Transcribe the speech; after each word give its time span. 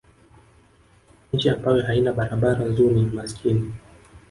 nchi 1.33 1.49
ambayo 1.49 1.83
haina 1.83 2.13
barabara 2.13 2.65
nzuri 2.65 2.95
ni 3.01 3.05
masikini 3.09 3.73